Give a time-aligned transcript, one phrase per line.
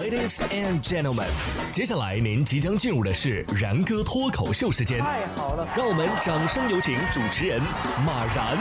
[0.00, 1.28] Ladies and gentlemen，
[1.70, 4.98] 接下来您即将进入的是然哥脱口秀时间。
[5.00, 7.60] 太好了，让我们掌声有请主持人
[8.06, 8.56] 马然。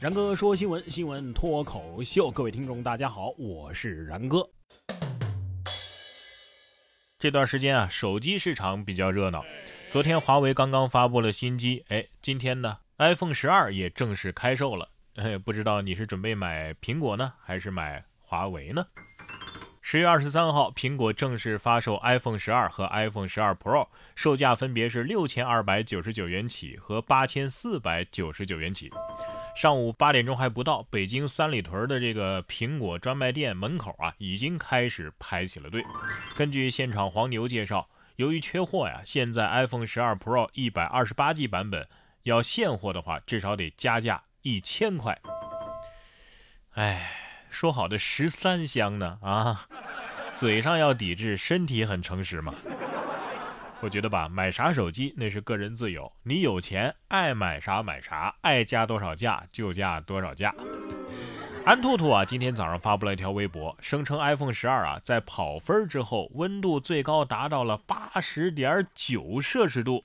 [0.00, 4.48] 然哥说新闻，新闻脱口秀，各位听众大家好，我是然哥。
[7.18, 9.44] 这段时间啊，手机市场比较热闹。
[9.90, 14.88] 昨天华为刚刚发布了新机，哎，今天呢，iPhone 十二也正式开售了。
[15.16, 18.86] 哎，不知道你是准备买苹果呢，还是买华为呢？
[19.80, 28.90] 十月二十三号，苹果正式发售 iPhone 十二和 iPhone 十二 Pro，售价分别是六千二百九十九元起和八千四百九十九元起。
[29.54, 35.84] 上午八点钟还不到，北京三里屯的这个苹果专卖店门口啊，已经开始排起了队。
[36.34, 37.88] 根据现场黄牛介绍。
[38.16, 41.84] 由于缺货呀，现在 iPhone 十二 Pro 一百二十八 G 版本
[42.24, 45.20] 要现货的话，至少得加价一千块。
[46.72, 47.10] 哎，
[47.50, 49.18] 说好的十三香呢？
[49.20, 49.66] 啊，
[50.32, 52.54] 嘴上要抵制，身体很诚实嘛。
[53.80, 60.54] 我觉得吧，买啥手机那是个人自由，你有钱爱买啥买啥，爱加多少价就加多少价。
[61.66, 70.02] 安兔兔啊，今天早上发布了一条微博，声称 iPhone 十二啊，在跑分之后，温度最高达到了八十点九摄氏度。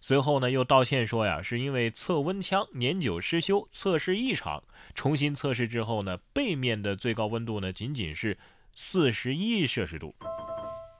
[0.00, 4.62] 随后呢，又道歉说呀，是因为测温枪年久失修，测试异常，
[4.94, 8.38] 重新测试之后呢，背面的最高温度呢，仅仅是
[8.74, 10.14] 四十一摄氏度。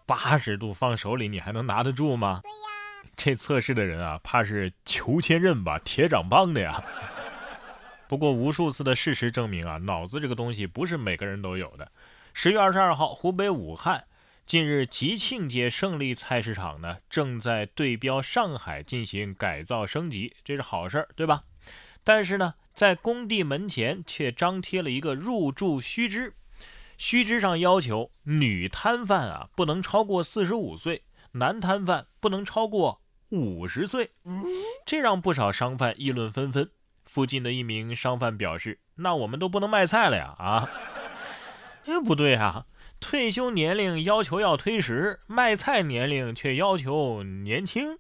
[0.07, 2.41] 八十度放手里，你还能拿得住吗？
[2.43, 6.83] 对呀，这测试的人啊，怕是裘千仞吧，铁掌棒的呀。
[8.09, 11.93] 不过，无数次的事实证明啊，脑子这个东西不是每个人都有的。
[12.33, 14.05] 十月二十二号，湖北武汉
[14.49, 21.45] 近日吉庆街胜利菜市场呢，正在对标上海进行改造升级，这是好事儿，对吧？
[22.03, 26.33] 但是呢，在工地门前却张贴了一个入驻须知，
[26.97, 34.13] 须知上要求女摊贩啊不能超过四十五岁，男摊贩不能超过五十岁，
[34.87, 36.71] 这让不少商贩议论纷纷。
[37.05, 40.71] 附近的一名商贩表示：“那我们都不能卖菜了呀！”啊，
[41.85, 42.65] 哎，不对啊，
[43.01, 47.97] 退休年龄要求要推迟，卖菜年龄却要求年轻。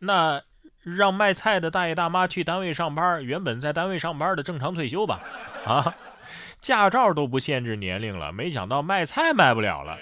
[0.00, 0.42] 那
[0.82, 5.20] 让卖菜的大爷大妈去单位上班，原本在单位上班的正常退休吧？
[5.64, 5.94] 啊，
[6.58, 9.98] 驾照都不限制年龄了，没想到卖菜卖不了了。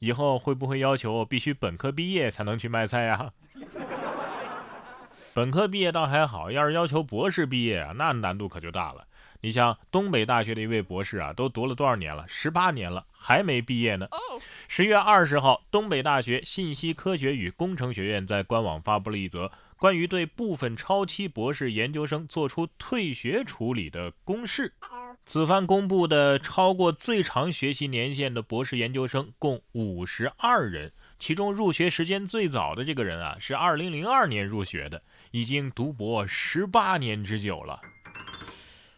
[0.00, 3.30] 以后会不会要求必须本科毕业才能去卖菜呀？
[5.32, 9.04] 本科毕业倒还好，要是要求博士毕业啊，那难度可就大了。
[9.44, 12.24] 你像东北大学的一位博士啊，都读了多少年了？
[12.26, 14.08] 十八年了，还没毕业呢。
[14.68, 24.72] 十月二十号，东北大学信息科学与工程学院在官网发布了一则关于对部分超期博士研究生做出退学处理的公示。
[25.26, 30.90] 此番公布的超过最长学习年限的博士研究生共五十二人。
[31.18, 37.82] 其中入学时间最早的这个人啊，是二零零二年入学的，已经读博十八年之久了。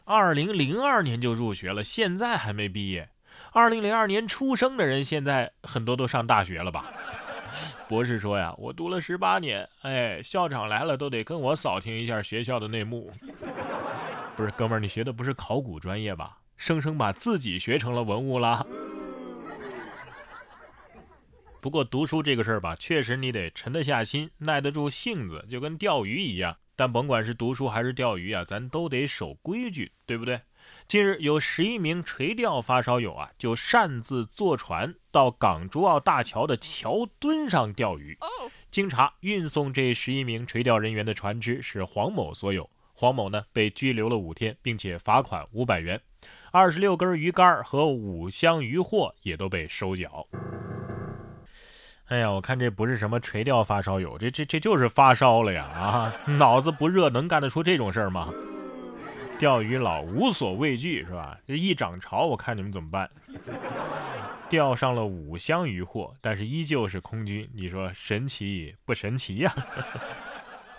[0.08, 3.08] 二零零二年就入学了，现在还没毕业。
[3.50, 6.92] 二零零二年出生的人，现在很多都上大学了吧？
[7.88, 13.12] 博士说呀，我读了十八年，哎，校长来了都得跟我扫听一下学校的内幕。
[14.36, 16.38] 不是，哥们儿，你学的不是考古专业吧？
[16.56, 18.64] 生生把自己学成了文物了。
[21.60, 26.56] 不过读书这个事儿吧，确实你得沉得下心，耐得住性子，就跟钓鱼一样。
[26.76, 30.42] 但甭管是读书还是钓鱼啊，咱都得守规矩，对不对？
[30.86, 38.18] 近日有十一名垂钓发烧友啊，就擅自坐船到港珠澳大桥的桥墩上钓鱼。
[38.70, 42.68] 经查，运送这十一名垂钓人员的船只是黄某所有。
[42.92, 46.00] 黄某呢被拘留了五天，并且罚款五百元，
[46.50, 50.26] 二十六根鱼竿和五箱鱼货也都被收缴。
[52.08, 55.64] 哎呀，我看这不是什么垂钓发烧友，这这这就是发烧了呀！
[55.64, 58.32] 啊，脑子不热能干得出这种事儿吗？
[59.40, 61.36] 钓鱼佬无所畏惧是吧？
[61.46, 63.10] 这一涨潮，我看你们怎么办？
[64.48, 69.52] 钓上了五箱鱼货，但是依旧是空军，你说神奇不神奇呀？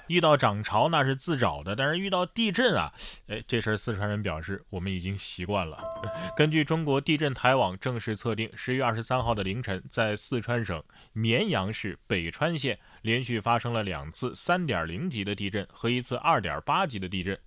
[0.07, 2.93] 遇到涨潮那是自找的，但是遇到地震啊，
[3.27, 5.77] 哎，这事儿四川人表示我们已经习惯了。
[6.35, 10.83] 根据中国地震台网正式测定，十月二十三号的凌晨，在四川省
[11.13, 17.37] 绵阳市北川县连续发生了两次三点零级的地震和一次二点八级的地震。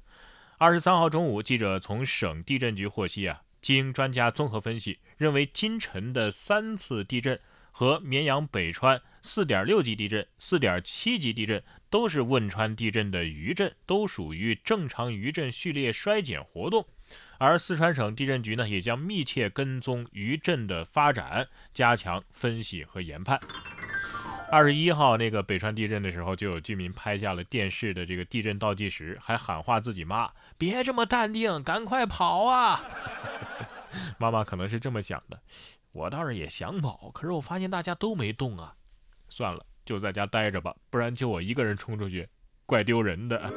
[0.59, 7.41] 二十三号中午，记者从省地震局获悉啊，经专家综合分析，认为今晨的三次地震
[7.73, 11.62] 和绵阳北川四点六级地震、四点七级地震。
[11.90, 16.87] 都是汶川地震的余震，都属于正常余震序列衰减活动。
[17.38, 23.40] 而四川省地震局呢，也将密切跟踪余震的发展，加强分析和研判。
[24.52, 32.84] 二十一号那个北川地震的时候，就有居民拍下了电视的这个地震倒计时，还喊话自己妈：“别这么淡定，赶快跑啊！”
[34.19, 35.40] 妈妈可能是这么想的，
[35.92, 38.75] 我倒是也想跑，可是我发现大家都没动啊，
[39.28, 42.28] 算了，就在家待着吧，不然就我一个人冲出去，
[42.64, 43.52] 怪丢人的。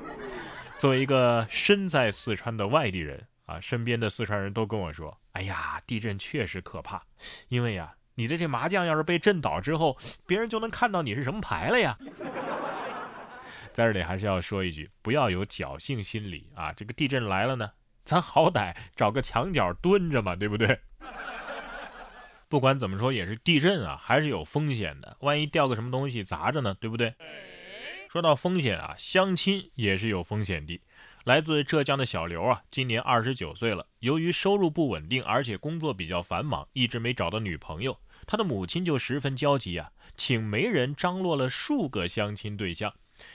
[0.76, 7.02] 作为一个身在四川的外地人啊，身边的四川人都跟我说：“哎呀，地震确实可怕，
[7.48, 9.96] 因为呀，你的这麻将要是被震倒之后，
[10.26, 11.96] 别人就能看到你是什么牌了呀。”
[13.72, 16.70] 在这里还是要说一句，不要有侥幸心理啊！
[16.74, 17.70] 这个地震来了呢，
[18.04, 20.80] 咱好歹找个墙角蹲着嘛，对不对？
[22.52, 27.14] 不管怎么说，也是地震啊，还是有风险的，万一掉个什么东西砸着呢，对不对？
[28.10, 30.78] 说到风险啊，相亲也是有风险的。
[31.24, 33.86] 来自浙江的小刘啊，今年二十九岁了。
[34.00, 37.98] 由于收入不稳定，而且工作比较繁忙，一直没找到女朋友。
[38.26, 42.92] 他的母亲就十分焦急啊，请媒人张罗了数个相亲对象。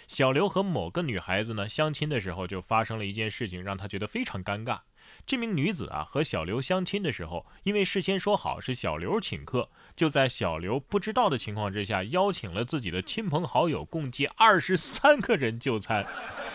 [0.08, 4.82] 小刘和某个女孩子呢相亲的时候，就发生了一件事情，让他觉得非常尴尬。
[5.28, 16.06] 这名女子啊和小刘相亲的时候，因为事先说好是小刘请客，就在小刘不知道的情况之下，邀请了自己的亲朋好友，共计二十三个人就餐。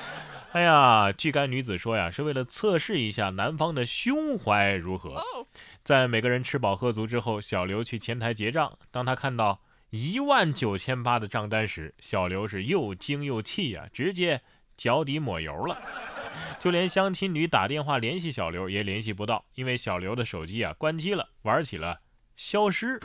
[0.52, 5.22] 哎呀，据该女子说呀，是为了测试一下男方的胸怀如何。
[5.82, 9.60] 在每个人吃饱喝足之后，小刘去前台结账，当他看到
[9.90, 14.40] 一万九千八的账单时，小刘是又惊又气呀，直接
[14.78, 15.78] 脚底抹油了。
[16.58, 22.00] 就连相亲女打电话联系小刘也联系不到，因为小刘的手机啊关机了，玩起了
[22.36, 23.00] 消失。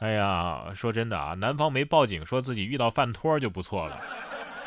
[0.00, 4.00] 哎呀，说真的啊，男方没报警说自己遇到饭托就不错了。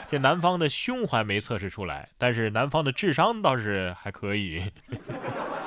[0.10, 4.70] 这男方的胸怀没测试出来，但是男方的智商倒是还可以。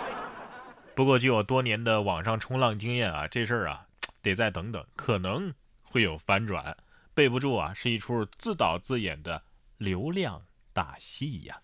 [0.94, 3.86] 不过据我多年的网上冲浪经验啊，这事儿啊
[4.22, 5.52] 得再等等，可能
[5.82, 6.76] 会有反转。
[7.14, 9.42] 备不住啊，是一出自导自演的
[9.78, 10.42] 流量。
[10.74, 11.62] 大戏呀！